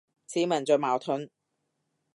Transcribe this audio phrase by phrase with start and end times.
[0.25, 1.29] 似民族矛盾